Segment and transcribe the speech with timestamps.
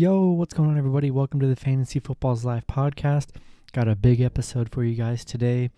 [0.00, 1.10] Yo, what's going on, everybody?
[1.10, 3.30] Welcome to the Fantasy Footballs Live podcast.
[3.72, 5.72] Got a big episode for you guys today.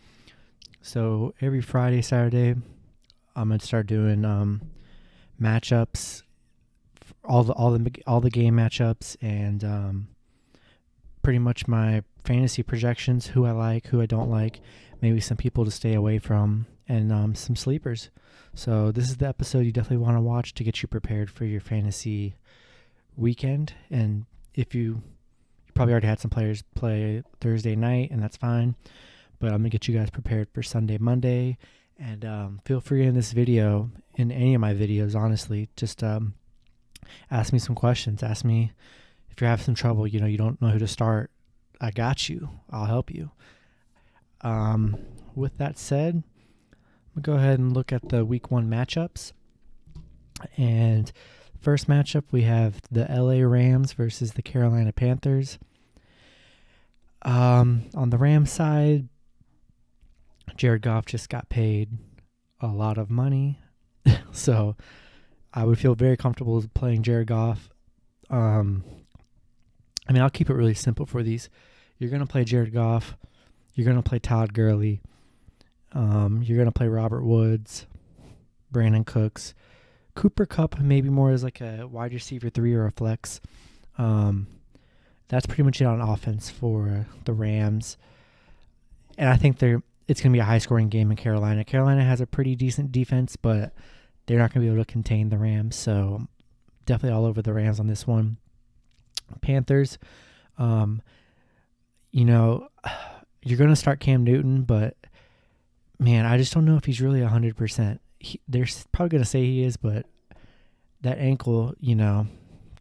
[0.83, 2.55] So every Friday, Saturday,
[3.35, 4.61] I'm gonna start doing um,
[5.41, 6.23] matchups,
[7.25, 10.09] all the all the all the game matchups, and um,
[11.23, 14.61] pretty much my fantasy projections, who I like, who I don't like,
[15.01, 18.11] maybe some people to stay away from, and um, some sleepers.
[18.53, 21.47] So this is the episode you definitely want to watch to get you prepared for
[21.47, 22.35] your fantasy
[23.21, 23.75] weekend.
[23.91, 25.03] And if you,
[25.67, 28.75] you probably already had some players play Thursday night, and that's fine.
[29.39, 31.59] But I'm gonna get you guys prepared for Sunday, Monday,
[31.99, 36.35] and um, feel free in this video, in any of my videos, honestly, just um,
[37.31, 38.23] ask me some questions.
[38.23, 38.73] Ask me
[39.31, 40.07] if you're having some trouble.
[40.07, 41.31] You know, you don't know who to start.
[41.81, 42.51] I got you.
[42.71, 43.31] I'll help you.
[44.43, 44.97] Um,
[45.35, 46.23] with that said,
[47.15, 49.33] we'll go ahead and look at the week one matchups.
[50.57, 51.13] And
[51.61, 55.59] first matchup, we have the LA Rams versus the Carolina Panthers.
[57.23, 59.09] Um, on the Rams side,
[60.57, 61.91] Jared Goff just got paid
[62.61, 63.61] a lot of money.
[64.33, 64.77] so
[65.53, 67.71] I would feel very comfortable playing Jared Goff.
[68.31, 68.85] Um,
[70.09, 71.49] I mean, I'll keep it really simple for these.
[71.99, 73.17] You're going to play Jared Goff.
[73.75, 75.01] You're going to play Todd Gurley.
[75.93, 77.87] Um, you're going to play Robert Woods,
[78.73, 79.55] Brandin Cooks,
[80.21, 83.41] Cooper Kupp maybe more as like a wide receiver three or a flex.
[83.97, 84.49] Um,
[85.29, 87.97] that's pretty much it on offense for the Rams.
[89.17, 91.65] And I think they're it's going to be a high scoring game in Carolina.
[91.65, 93.73] Carolina has a pretty decent defense, but
[94.27, 95.75] they're not going to be able to contain the Rams.
[95.75, 96.27] So
[96.85, 98.37] definitely all over the Rams on this one.
[99.41, 99.97] Panthers,
[100.59, 101.01] um,
[102.11, 102.69] you know,
[103.43, 104.99] you're going to start Cam Newton, but
[105.99, 108.01] man, I just don't know if he's really 100%.
[108.21, 110.07] He, they're probably going to say he is, but
[111.01, 112.27] that ankle, you know,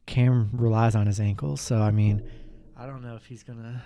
[0.06, 1.62] Cam relies on his ankles.
[1.62, 2.30] So, I mean,
[2.78, 3.82] I don't know if he's going to.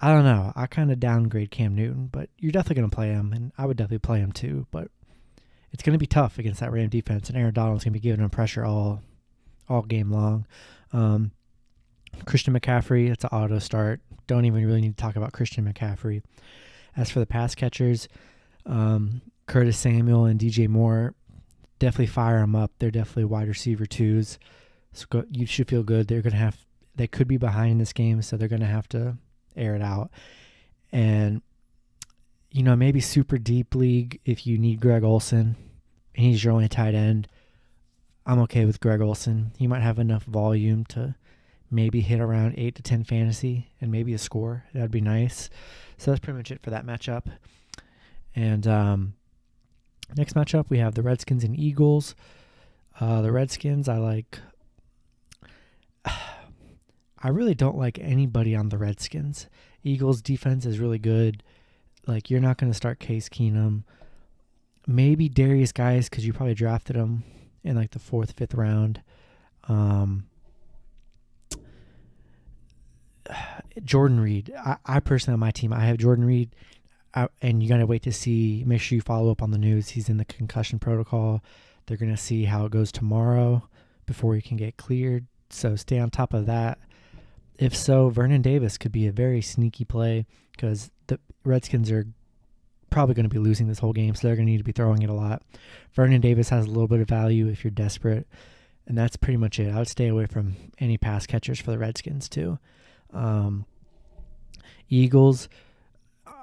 [0.00, 0.52] I don't know.
[0.56, 3.64] I kind of downgrade Cam Newton, but you're definitely going to play him, and I
[3.66, 4.66] would definitely play him too.
[4.70, 4.88] But
[5.72, 8.02] it's going to be tough against that Ram defense, and Aaron Donald's going to be
[8.02, 9.02] giving him pressure all
[9.68, 10.46] all game long.
[10.92, 11.32] Um,
[12.26, 14.00] Christian McCaffrey, it's an auto start.
[14.26, 16.22] Don't even really need to talk about Christian McCaffrey.
[16.96, 18.08] As for the pass catchers,
[18.66, 21.14] um, Curtis Samuel and DJ Moore,
[21.78, 22.72] definitely fire them up.
[22.78, 24.38] They're definitely wide receiver twos.
[24.92, 26.08] So go, you should feel good.
[26.08, 26.56] They're gonna have.
[26.96, 29.16] They could be behind this game, so they're gonna have to
[29.56, 30.10] air it out.
[30.92, 31.42] And
[32.50, 35.56] you know, maybe super deep league if you need Greg Olsen,
[36.14, 37.28] and he's your only tight end.
[38.26, 39.52] I'm okay with Greg Olsen.
[39.58, 41.16] He might have enough volume to
[41.70, 44.64] maybe hit around eight to ten fantasy and maybe a score.
[44.72, 45.50] That'd be nice.
[45.98, 47.24] So that's pretty much it for that matchup.
[48.36, 49.14] And um,
[50.16, 52.14] next matchup we have the Redskins and Eagles.
[53.00, 54.38] Uh, the Redskins, I like.
[56.04, 59.48] I really don't like anybody on the Redskins.
[59.82, 61.42] Eagles defense is really good.
[62.06, 63.84] Like you're not going to start Case Keenum.
[64.86, 67.24] Maybe Derrius Guice because you probably drafted him
[67.62, 69.02] in like the fourth, fifth round.
[69.68, 70.26] Um,
[73.82, 74.52] Jordan Reed.
[74.56, 76.54] I, I, personally on my team, I have Jordan Reed,
[77.14, 78.64] And you gotta wait to see.
[78.66, 79.90] Make sure you follow up on the news.
[79.90, 81.42] He's in the concussion protocol.
[81.86, 83.68] They're gonna see how it goes tomorrow
[84.06, 85.26] before he can get cleared.
[85.50, 86.78] So stay on top of that.
[87.58, 92.06] If so, Vernon Davis could be a very sneaky play because the Redskins are
[92.90, 94.72] probably going to be losing this whole game, so they're going to need to be
[94.72, 95.42] throwing it a lot.
[95.94, 98.26] Vernon Davis has a little bit of value if you're desperate,
[98.86, 99.72] and that's pretty much it.
[99.72, 102.58] I would stay away from any pass catchers for the Redskins too.
[103.12, 103.66] Um,
[104.88, 105.48] Eagles,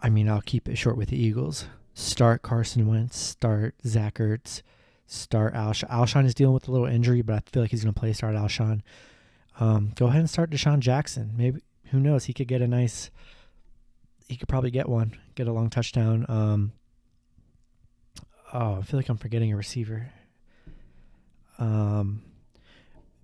[0.01, 1.65] I mean, I'll keep it short with the Eagles.
[1.93, 4.61] Start Carson Wentz, start Zach Ertz,
[5.05, 5.89] start Alshon.
[5.89, 8.13] Alshon is dealing with a little injury, but I feel like he's going to play
[8.13, 8.81] start Alshon.
[9.59, 11.33] Um, go ahead and start DeSean Jackson.
[11.37, 11.61] Maybe
[11.91, 12.25] who knows?
[12.25, 13.11] He could get a nice.
[14.27, 16.25] He could probably get one, get a long touchdown.
[16.29, 16.71] Um,
[18.53, 20.09] oh, I feel like I'm forgetting a receiver.
[21.59, 22.23] Um,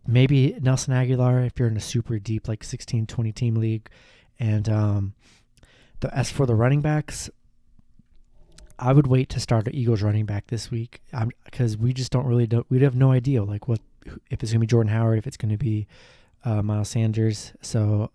[0.06, 3.90] maybe Nelson Agholor if you're in a super deep like 16, 20 team league.
[4.40, 5.14] And um,
[6.00, 7.30] the, as for the running backs,
[8.80, 11.02] I would wait to start an Eagles running back this week
[11.46, 13.80] because we just don't really don't we have no idea like what
[14.30, 15.88] if it's gonna be Jordan Howard if it's gonna be
[16.46, 17.54] uh, Miles Sanders.
[17.62, 18.12] So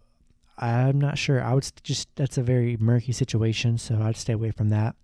[0.58, 1.42] I'm not sure.
[1.42, 4.94] I would just that's a very murky situation, so I'd stay away from that.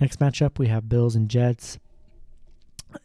[0.00, 1.78] Next matchup we have Bills and Jets.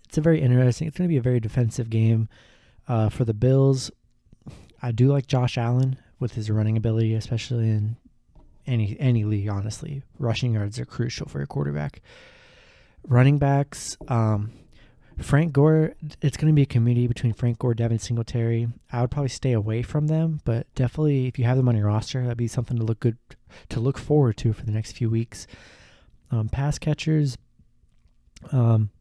[0.08, 0.88] It's a very interesting.
[0.88, 2.30] It's to be a very defensive game
[2.88, 3.90] uh, for the Bills.
[4.82, 7.98] I do like Josh Allen with his running ability, especially in
[8.70, 9.50] any any league.
[9.50, 12.02] Honestly, rushing yards are crucial for a quarterback.
[13.08, 14.52] Running backs, um,
[15.18, 18.68] Frank Gore, it's going to be a committee between Frank Gore, Devin Singletary.
[18.92, 21.88] I would probably stay away from them, but definitely if you have them on your
[21.88, 23.18] roster, that'd be something to look good
[23.70, 25.48] to look forward to for the next few weeks.
[26.32, 27.38] Um, pass catchers,
[28.52, 28.92] um,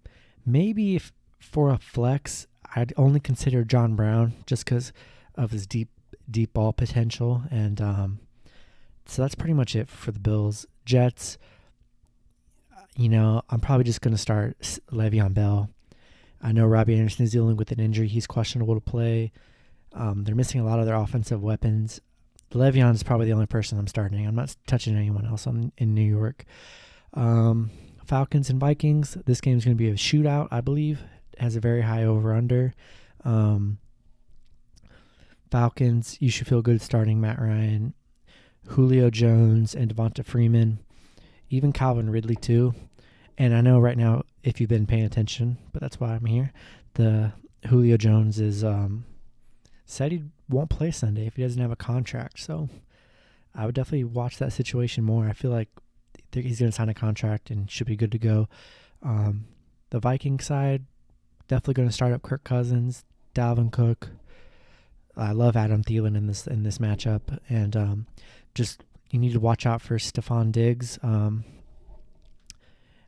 [0.46, 4.92] maybe if for a flex, I'd only consider John Brown just because
[5.34, 5.88] of his deep
[6.30, 8.20] deep ball potential, and um,
[9.08, 10.66] so that's pretty much it for the Bills.
[10.84, 11.38] Jets,
[12.96, 14.58] you know, I'm probably just going to start
[14.90, 15.70] Le'Veon Bell.
[16.42, 18.06] I know Robbie Anderson is dealing with an injury.
[18.08, 19.32] He's questionable to play.
[19.92, 22.00] Um, they're missing a lot of their offensive weapons.
[22.52, 24.26] Le'Veon is probably the only person I'm starting.
[24.26, 26.44] I'm not touching anyone else on, in New York.
[27.14, 27.70] Um,
[28.04, 29.16] Falcons and Vikings.
[29.26, 31.00] This game is going to be a shootout, I believe.
[31.38, 32.74] Has a very high over under.
[33.24, 33.78] Um,
[35.50, 37.94] Falcons, you should feel good starting Matt Ryan,
[38.68, 40.78] Julio Jones, and Devonta Freeman,
[41.50, 42.74] even Calvin Ridley, too.
[43.36, 46.52] And I know right now, if you've been paying attention, but that's why I'm here,
[46.94, 47.32] the
[47.68, 49.04] Julio Jones is um,
[49.86, 52.40] said he won't play Sunday if he doesn't have a contract.
[52.40, 52.68] So
[53.54, 55.26] I would definitely watch that situation more.
[55.26, 55.68] I feel like
[56.32, 58.48] he's going to sign a contract and should be good to go.
[59.02, 59.46] Um,
[59.90, 60.84] the Viking side,
[61.46, 63.04] definitely going to start up Kirk Cousins,
[63.34, 64.10] Dalvin Cook.
[65.18, 68.06] I love Adam Thielen in this in this matchup, and um,
[68.54, 70.98] just you need to watch out for Stefon Diggs.
[71.02, 71.44] Um,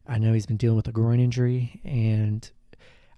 [0.07, 2.51] I know he's been dealing with a groin injury, and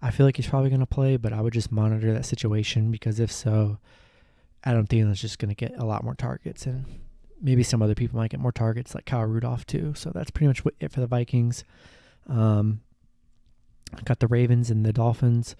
[0.03, 2.91] I feel like he's probably going to play, but I would just monitor that situation
[2.91, 3.79] because if so,
[4.65, 6.85] Adam Thielen is just going to get a lot more targets, and
[7.41, 9.95] maybe some other people might get more targets, like Kyle Rudolph too.
[9.97, 11.65] So that's pretty much it for the Vikings.
[12.29, 12.81] Um,
[14.05, 15.57] got the Ravens and the Dolphins.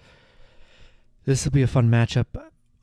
[1.25, 2.25] This will be a fun matchup.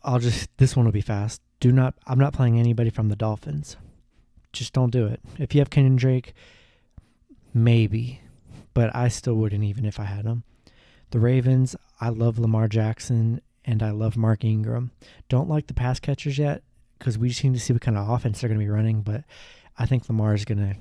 [0.02, 1.42] I'll just this one will be fast.
[1.60, 1.94] Do not.
[2.06, 3.76] I'm not playing anybody from the Dolphins.
[4.52, 5.20] Just don't do it.
[5.38, 6.34] If you have Kenyan Drake,
[7.54, 8.20] maybe,
[8.74, 10.44] but I still wouldn't even if I had him.
[11.10, 11.76] The Ravens.
[12.00, 14.90] I love Lamar Jackson and I love Mark Ingram.
[15.28, 16.62] Don't like the pass catchers yet
[16.98, 19.02] because we just need to see what kind of offense they're going to be running.
[19.02, 19.24] But
[19.78, 20.76] I think Lamar is going to.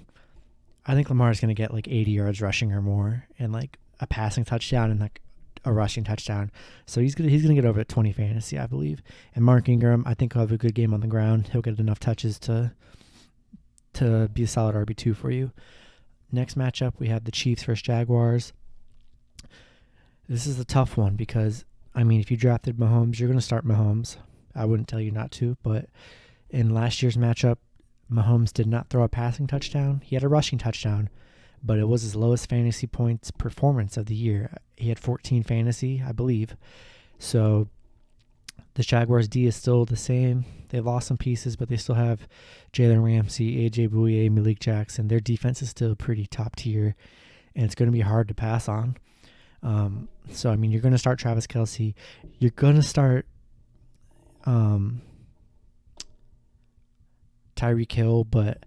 [0.86, 3.78] I think Lamar is going to get like 80 yards rushing or more and like
[4.00, 5.22] a passing touchdown and like
[5.66, 6.52] a rushing touchdown.
[6.86, 9.02] So he's gonna he's gonna get over at 20 fantasy, I believe.
[9.36, 11.50] And Mark Ingram, I think he'll have a good game on the ground.
[11.52, 12.74] He'll get enough touches to
[13.94, 15.52] to be a solid RB two for you.
[16.32, 18.54] Next matchup, we have the Chiefs versus Jaguars.
[20.28, 21.66] This is a tough one because
[21.96, 24.18] I mean, if you drafted Mahomes, you're gonna start Mahomes.
[24.56, 25.90] I wouldn't tell you not to, but
[26.50, 27.58] in last year's matchup,
[28.12, 30.02] Mahomes did not throw a passing touchdown.
[30.04, 31.10] He had a rushing touchdown,
[31.64, 34.52] but it was his lowest fantasy points performance of the year.
[34.78, 36.56] He had 14 fantasy, I believe.
[37.18, 37.68] So
[38.76, 40.46] the Jaguars D is still the same.
[40.70, 42.28] They've lost some pieces, but they still have
[42.72, 45.08] Jalen Ramsey, AJ Bouye, Malik Jackson.
[45.08, 46.96] Their defense is still pretty top tier,
[47.56, 48.98] and it's going to be hard to pass on.
[49.62, 51.94] Um, so I mean, you're going to start Travis Kelce.
[52.38, 53.26] You're going to start
[54.46, 55.02] um,
[57.56, 58.66] Tyreek Hill, but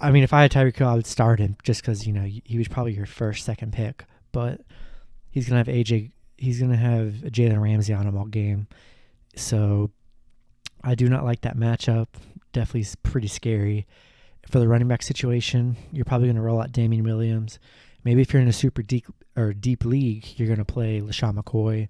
[0.00, 2.22] I mean, if I had Tyreek Hill, I would start him just because you know
[2.22, 4.04] he was probably your first, second pick.
[4.32, 4.60] But
[5.30, 6.12] he's gonna have AJ.
[6.36, 8.68] He's gonna have Jalen Ramsey on him all game.
[9.34, 9.90] So
[10.84, 12.06] I do not like that matchup.
[12.52, 13.86] Definitely pretty scary.
[14.48, 17.58] For the running back situation, you're probably gonna roll out Damien Williams.
[18.04, 19.06] Maybe if you're in a super deep
[19.36, 21.88] or deep league, you're gonna play LeSean McCoy.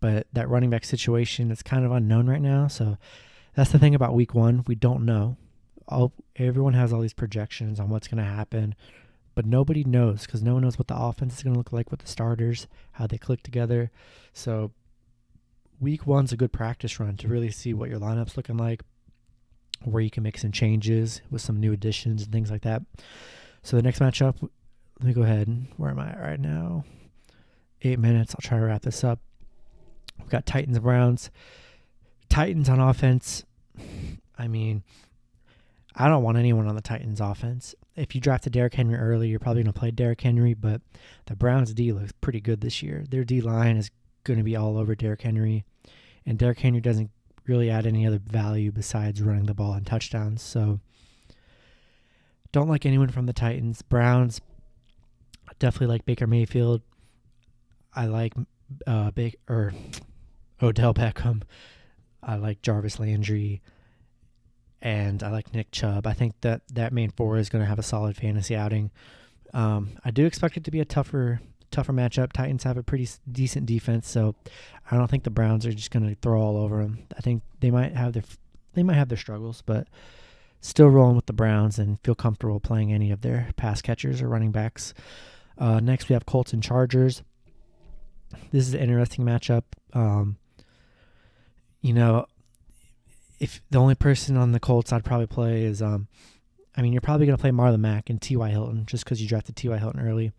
[0.00, 2.68] But that running back situation is kind of unknown right now.
[2.68, 2.96] So
[3.54, 4.64] that's the thing about week one.
[4.66, 5.36] We don't know
[5.90, 6.12] all
[6.48, 8.74] everyone has all these projections on what's going to happen,
[9.34, 11.90] but nobody knows because no one knows what the offense is going to look like
[11.90, 13.90] with the starters, how they click together.
[14.32, 14.72] So
[15.80, 18.82] week one's a good practice run to really see what your lineup's looking like,
[19.84, 22.82] where you can make some changes with some new additions and things like that.
[23.62, 25.66] So the next matchup, let me go ahead.
[25.76, 26.84] Where am I at right now?
[27.82, 28.34] Eight minutes.
[28.34, 29.20] I'll try to wrap this up.
[30.18, 31.30] We've got Titans Browns.
[32.28, 33.44] Titans on offense.
[34.38, 34.82] I mean,
[35.96, 37.74] I don't want anyone on the Titans offense.
[37.96, 40.80] If you drafted Derrick Henry early, you're probably going to play Derrick Henry, but
[41.26, 43.04] the Browns D looks pretty good this year.
[43.08, 43.90] Their D line is
[44.24, 45.64] going to be all over Derrick Henry,
[46.24, 47.10] and Derrick Henry doesn't
[47.46, 50.42] really add any other value besides running the ball and touchdowns.
[50.42, 50.78] So
[52.52, 53.82] don't like anyone from the Titans.
[53.82, 54.40] Browns
[55.58, 56.82] definitely like Baker Mayfield.
[57.94, 58.34] I like
[58.86, 59.72] uh Baker or
[60.62, 61.42] Odell Beckham.
[62.22, 63.60] I like Jarvis Landry
[64.82, 66.06] and I like Nick Chubb.
[66.06, 68.90] I think that that main four is going to have a solid fantasy outing.
[69.52, 72.32] Um, I do expect it to be a tougher tougher matchup.
[72.32, 74.34] Titans have a pretty decent defense, so
[74.90, 77.06] I don't think the Browns are just going to throw all over them.
[77.16, 78.24] I think they might have their
[78.74, 79.88] they might have their struggles, but
[80.60, 84.28] still rolling with the Browns and feel comfortable playing any of their pass catchers or
[84.28, 84.94] running backs.
[85.58, 87.22] Uh, next, we have Colts and Chargers.
[88.52, 89.64] This is an interesting matchup.
[89.92, 90.36] Um,
[91.82, 92.26] you know,
[93.40, 96.06] if the only person on the Colts I'd probably play is, um,
[96.76, 98.50] I mean, you're probably going to play Marlon Mack and T.Y.
[98.50, 99.76] Hilton just because you drafted T.Y.
[99.78, 100.32] Hilton early.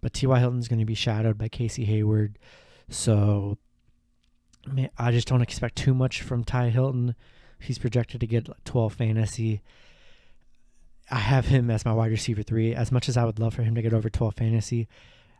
[0.00, 0.38] But T.Y.
[0.38, 2.38] Hilton's going to be shadowed by Casey Hayward.
[2.88, 3.58] So
[4.66, 7.14] man, I just don't expect too much from Ty Hilton.
[7.60, 9.62] He's projected to get 12 fantasy.
[11.10, 12.74] I have him as my wide receiver three.
[12.74, 14.88] As much as I would love for him to get over 12 fantasy,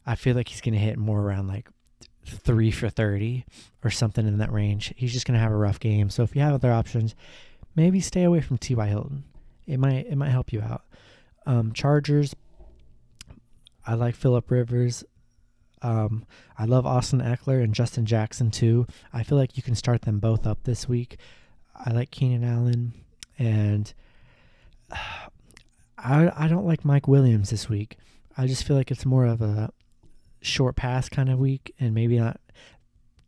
[0.04, 1.68] I feel like he's going to hit more around like
[2.30, 3.44] three for 30
[3.84, 4.92] or something in that range.
[4.96, 6.10] He's just going to have a rough game.
[6.10, 7.14] So if you have other options,
[7.74, 8.86] maybe stay away from T.Y.
[8.86, 9.24] Hilton.
[9.66, 10.82] It might it might help you out.
[11.46, 12.34] Um, Chargers.
[13.86, 15.04] I like Philip Rivers.
[15.80, 16.26] Um,
[16.58, 18.86] I love Austin Ekeler and Justin Jackson too.
[19.12, 21.18] I feel like you can start them both up this week.
[21.74, 22.92] I like Keenan Allen,
[23.38, 23.92] and
[24.90, 27.96] I I don't like Mike Williams this week.
[28.36, 29.72] I just feel like it's more of a
[30.40, 32.40] short pass kind of week, and maybe not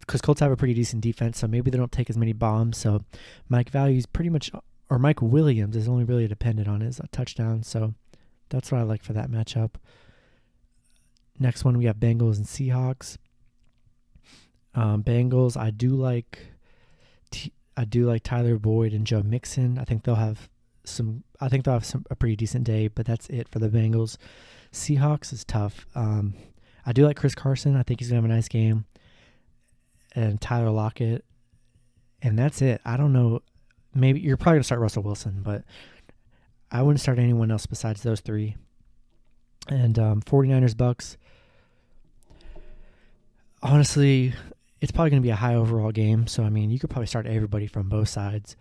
[0.01, 2.79] because Colts have a pretty decent defense, so maybe they don't take as many bombs.
[2.79, 3.05] So
[3.49, 4.51] Mike Value's pretty much,
[4.89, 7.63] or Mike Williams is only really dependent on his touchdown.
[7.63, 7.95] So
[8.49, 9.75] that's what I like for that matchup.
[11.39, 13.19] Next one we have Bengals and Seahawks.
[14.75, 16.49] Um, Bengals, I do like,
[17.31, 19.79] T- I do like Tyler Boyd and Joe Mixon.
[19.79, 20.49] I think they'll have
[20.85, 21.25] some.
[21.41, 24.17] I think they'll have some a pretty decent day, but that's it for the Bengals.
[24.73, 25.87] Seahawks is tough.
[25.95, 26.35] Um,
[26.85, 27.77] I do like Chris Carson.
[27.77, 28.87] I think he's gonna have a nice game.
[30.15, 31.25] And Tyler Lockett,
[32.21, 32.81] and that's it.
[32.85, 33.43] I don't know.
[33.95, 35.65] Maybe you're probably gonna start Russell Wilson, but
[36.71, 38.57] I wouldn't start anyone else besides those three.
[39.69, 41.17] And um, 49ers Bucks
[43.63, 44.35] honestly,
[44.81, 46.27] it's probably going to be a high overall game.
[46.27, 48.57] So, I mean, you could probably start everybody from both sides.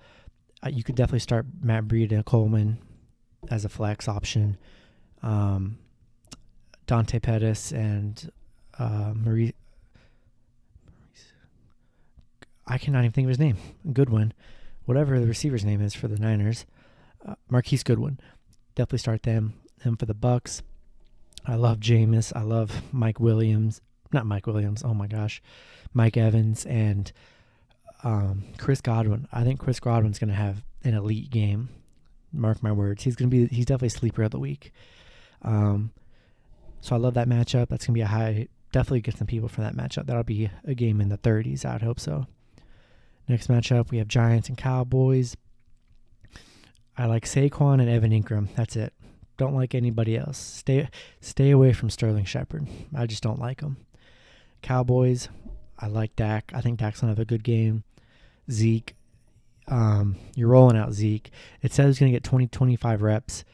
[0.64, 2.80] Uh, you could definitely start Matt Breida Coleman
[3.50, 4.58] as a flex option.
[5.24, 5.78] Um,
[6.90, 8.32] Dante Pettis and
[8.78, 9.54] uh, Marie.
[12.68, 13.58] I cannot even think of his name.
[13.94, 14.34] Goodwin,
[14.86, 16.66] whatever the receiver's name is for the Niners.
[17.26, 18.20] Uh, Marquise Goodwin.
[18.76, 19.54] Definitely start them.
[19.84, 20.62] Them for the Bucks.
[21.46, 22.32] I love Jameis.
[22.36, 23.82] I love Mike Williams
[24.12, 24.84] not Mike Williams.
[24.84, 25.42] Oh my gosh,
[25.94, 27.12] Mike Evans and
[28.04, 29.28] um, Chris Godwin.
[29.32, 31.70] I think Chris Godwin's going to have an elite game.
[32.32, 33.04] Mark my words.
[33.04, 33.56] He's going to be.
[33.56, 34.72] He's definitely sleeper of the week.
[35.42, 35.92] Um,
[36.82, 37.70] so I love that matchup.
[37.70, 38.48] That's going to be a high.
[38.72, 40.06] Definitely get some people for that matchup.
[40.06, 41.66] That'll be a game in the 30s.
[41.66, 42.28] I'd hope so.
[43.28, 45.36] Next matchup, we have Giants and Cowboys.
[46.98, 48.54] I like Saquon and Evan Engram.
[48.56, 48.94] That's it.
[49.38, 50.38] Don't like anybody else.
[50.38, 50.90] Stay
[51.22, 52.68] stay away from Sterling Shepard.
[52.94, 53.78] I just don't like him.
[54.62, 55.30] Cowboys,
[55.78, 56.52] I like Dak.
[56.54, 57.86] I think Dak's gonna have a good game.
[58.52, 58.96] Zeke,
[59.70, 61.32] um, you're rolling out Zeke.
[61.62, 63.46] It says he's gonna get 20, 25 reps.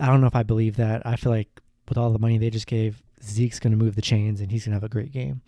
[0.00, 1.04] I don't know if I believe that.
[1.04, 4.40] I feel like with all the money they just gave, Zeke's gonna move the chains
[4.40, 5.42] and he's gonna have a great game.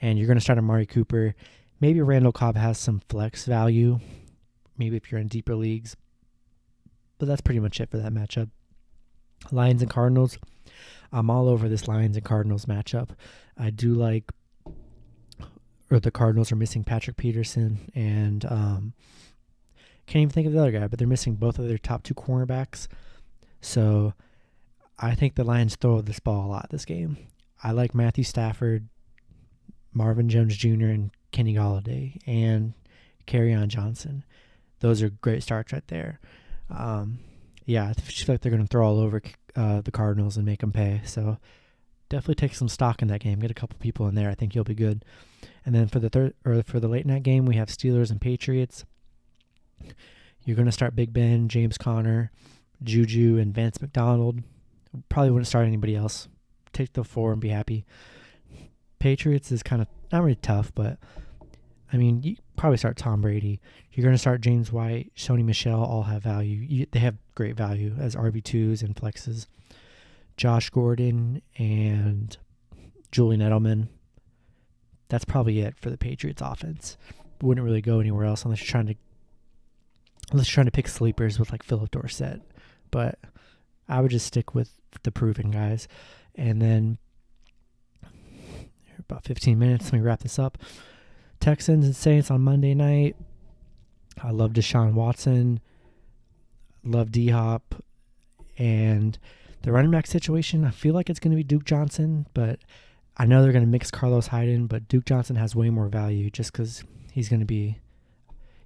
[0.00, 1.34] And you're gonna start Amari Cooper.
[1.80, 4.00] Maybe Randall Cobb has some flex value.
[4.78, 5.96] Maybe if you're in deeper leagues.
[7.18, 8.50] But that's pretty much it for that matchup.
[9.50, 10.38] Lions and Cardinals.
[11.12, 13.10] I'm all over this Lions and Cardinals matchup.
[13.56, 14.30] I do like,
[15.90, 18.92] or the Cardinals are missing Patrick Peterson and um,
[20.06, 22.14] can't even think of the other guy, but they're missing both of their top two
[22.14, 22.88] cornerbacks.
[23.60, 24.14] So
[24.98, 27.18] I think the Lions throw this ball a lot this game.
[27.62, 28.88] I like Matthew Stafford,
[29.92, 32.74] Marvin Jones Jr., and Kenny Golladay, and
[33.32, 34.24] on Johnson.
[34.80, 36.20] Those are great starts right there.
[36.70, 37.18] Um,
[37.64, 39.20] yeah, I feel like they're going to throw all over
[39.54, 41.00] uh, the Cardinals and make them pay.
[41.04, 41.38] So
[42.08, 43.40] definitely take some stock in that game.
[43.40, 44.30] Get a couple people in there.
[44.30, 45.04] I think you'll be good.
[45.64, 48.20] And then for the third or for the late night game, we have Steelers and
[48.20, 48.84] Patriots.
[50.44, 52.30] You're going to start Big Ben, James Conner,
[52.82, 54.42] Juju, and Vance McDonald.
[55.08, 56.28] Probably wouldn't start anybody else.
[56.72, 57.84] Take the four and be happy.
[58.98, 60.98] Patriots is kind of not really tough, but
[61.92, 63.60] I mean, you probably start Tom Brady.
[63.92, 66.58] You're going to start James White, Sony Michel, all have value.
[66.68, 69.46] You, they have great value as RB2s and flexes.
[70.36, 72.36] Josh Gordon and
[73.10, 73.88] Julian Edelman.
[75.08, 76.96] That's probably it for the Patriots offense.
[77.40, 78.94] Wouldn't really go anywhere else unless you're trying to
[80.32, 82.42] unless you're trying to pick sleepers with like Phillip Dorsett.
[82.90, 83.18] But
[83.88, 84.70] I would just stick with
[85.02, 85.88] the proven guys.
[86.34, 86.98] And then
[89.08, 89.86] about 15 minutes.
[89.86, 90.58] Let me wrap this up.
[91.40, 93.16] Texans and Saints on Monday night.
[94.22, 95.60] I love Deshaun Watson.
[96.82, 97.82] Love D Hop.
[98.58, 99.18] And
[99.62, 102.60] the running back situation, I feel like it's going to be Duke Johnson, but
[103.16, 105.88] I know they're going to mix Carlos Hyde in, but Duke Johnson has way more
[105.88, 107.78] value just because he's going to be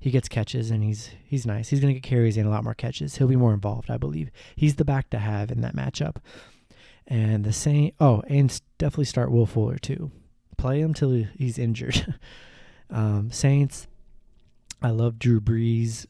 [0.00, 1.68] he gets catches and he's he's nice.
[1.68, 3.16] He's going to get carries and a lot more catches.
[3.16, 4.30] He'll be more involved, I believe.
[4.56, 6.16] He's the back to have in that matchup.
[7.06, 7.92] And the same.
[8.00, 10.10] Oh, and definitely start Will Fuller too.
[10.56, 12.14] Play him till he's injured.
[12.90, 13.86] um, Saints.
[14.82, 16.06] I love Drew Brees.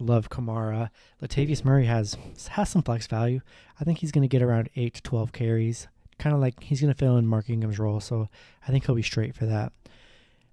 [0.00, 0.90] Love Kamara.
[1.22, 2.16] Latavius Murray has
[2.50, 3.40] has some flex value.
[3.80, 5.86] I think he's going to get around eight to twelve carries.
[6.18, 8.28] Kind of like he's going to fill in Mark Ingram's role, so
[8.66, 9.72] I think he'll be straight for that.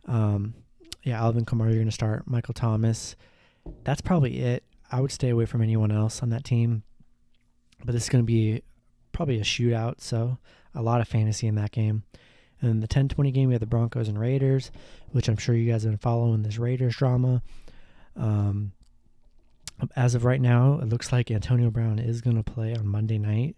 [0.05, 0.53] Um,
[1.03, 2.27] yeah, Alvin Kamara, you're going to start.
[2.27, 3.15] Michael Thomas.
[3.83, 4.63] That's probably it.
[4.91, 6.83] I would stay away from anyone else on that team.
[7.83, 8.63] But this is going to be
[9.12, 10.38] probably a shootout, so
[10.74, 12.03] a lot of fantasy in that game.
[12.62, 14.72] And the 10 20 game, we have the Broncos and Raiders,
[15.12, 17.41] which I'm sure you guys have been following this Raiders drama.
[18.15, 18.72] Um,
[19.95, 23.17] as of right now, it looks like Antonio Brown is going to play on Monday
[23.17, 23.57] night,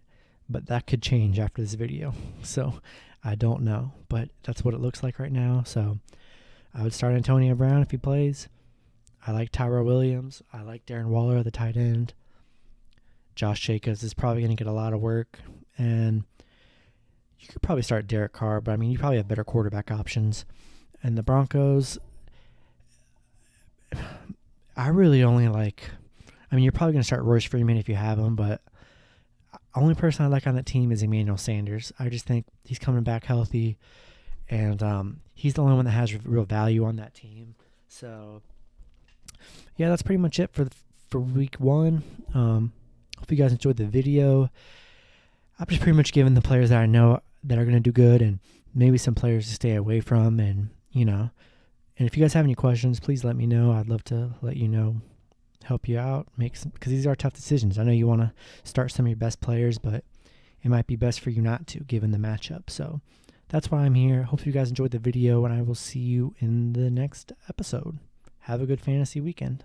[0.49, 2.13] but that could change after this video.
[2.43, 2.79] So
[3.23, 5.63] I don't know, but that's what it looks like right now.
[5.65, 5.97] So
[6.77, 8.49] I would start Antonio Brown if he plays.
[9.25, 10.43] I like Tyrell Williams.
[10.51, 12.13] I like Darren Waller, the tight end.
[13.33, 15.39] Josh Jacobs is probably going to get a lot of work.
[15.77, 16.23] And
[17.39, 20.45] you could probably start Derek Carr, but I mean, you probably have better quarterback options.
[21.01, 21.97] And the Broncos,
[24.75, 25.89] I really only like.
[26.51, 28.61] I mean, you're probably going to start Royce Freeman if you have him, but
[29.75, 31.91] only person I like on that team is Emmanuel Sanders.
[31.99, 33.77] I just think he's coming back healthy,
[34.49, 37.55] and um, he's the only one that has real value on that team.
[37.87, 38.41] So,
[39.77, 40.67] yeah, that's pretty much it for
[41.09, 42.03] for week one.
[42.33, 42.73] Um,
[43.17, 44.49] hope you guys enjoyed the video.
[45.59, 47.91] I've just pretty much given the players that I know that are going to do
[47.91, 48.39] good, and
[48.73, 51.29] maybe some players to stay away from, and you know.
[51.97, 53.71] And if you guys have any questions, please let me know.
[53.71, 54.97] I'd love to let you know
[55.63, 57.79] help you out, make some because these are tough decisions.
[57.79, 58.33] I know you want to
[58.63, 60.03] start some of your best players, but
[60.63, 62.69] it might be best for you not to given the matchup.
[62.69, 63.01] So
[63.55, 64.23] that's why I'm here.
[64.23, 67.99] Hope you guys enjoyed the video, and I will see you in the next episode.
[68.39, 69.63] Have a good fantasy weekend.